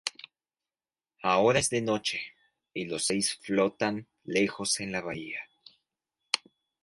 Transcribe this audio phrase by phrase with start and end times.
[1.21, 2.19] Ahora es de noche
[2.73, 5.41] y los seis flotan lejos en la bahía.